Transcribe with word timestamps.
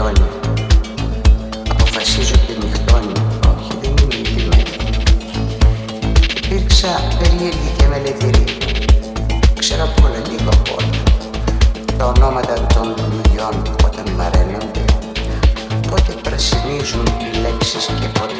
νυχτώνει. 0.00 0.28
Αποφασίζω 1.70 2.34
ότι 2.42 2.52
νυχτώνει. 2.66 3.12
Όχι, 3.52 3.72
δεν 3.80 3.92
είμαι 4.00 4.14
ηλικιωμένη. 4.14 4.62
Υπήρξα 6.36 6.88
περίεργη 7.18 7.70
και 7.78 7.86
μελετηρή. 7.86 8.44
Ξέρω 9.58 9.82
απ' 9.82 10.04
όλα 10.04 10.20
λίγο 10.30 10.50
απ' 10.58 10.70
όλα. 10.76 10.96
Τα 11.96 12.06
ονόματα 12.06 12.54
των 12.74 12.94
δουλειών 12.96 13.54
όταν 13.86 14.06
μαραίνονται, 14.18 14.84
πότε 15.90 16.12
πρασινίζουν 16.22 17.06
οι 17.06 17.36
λέξεις 17.42 17.84
και 18.00 18.08
πότε 18.18 18.38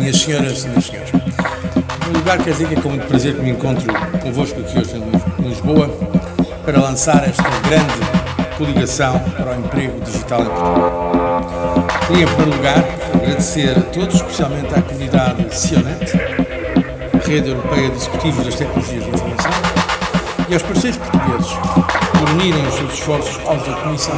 minhas 0.00 0.16
senhoras 0.16 0.64
e 0.64 0.68
meus 0.68 0.86
senhores. 0.86 1.12
No 1.12 2.18
lugar 2.18 2.38
dizer 2.38 2.68
que 2.68 2.74
é 2.74 2.80
com 2.80 2.88
muito 2.88 3.06
prazer 3.06 3.34
que 3.34 3.42
me 3.42 3.50
encontro 3.50 3.86
convosco 4.22 4.58
aqui 4.60 4.78
hoje 4.78 4.96
em 4.96 5.48
Lisboa 5.48 5.88
para 6.64 6.80
lançar 6.80 7.28
esta 7.28 7.42
grande 7.68 8.56
coligação 8.56 9.18
para 9.36 9.56
o 9.56 9.60
emprego 9.60 10.00
digital 10.00 10.40
em 10.40 10.46
Portugal. 10.46 11.86
Queria, 12.06 12.24
em 12.24 12.26
primeiro 12.26 12.56
lugar, 12.56 12.84
agradecer 13.14 13.78
a 13.78 13.82
todos, 13.82 14.14
especialmente 14.14 14.74
à 14.74 14.80
comunidade 14.80 15.54
Sionet, 15.54 16.12
a 17.12 17.28
Rede 17.28 17.50
Europeia 17.50 17.90
de 17.90 17.96
Executivos 17.96 18.44
das 18.46 18.54
Tecnologias 18.54 19.04
de 19.04 19.10
Informação, 19.10 19.52
e 20.48 20.54
aos 20.54 20.62
parceiros 20.62 20.98
portugueses 20.98 21.52
por 22.18 22.30
unirem 22.30 22.66
os 22.66 22.74
seus 22.74 22.92
esforços 22.94 23.38
aos 23.46 23.62
da 23.66 23.74
Comissão 23.76 24.14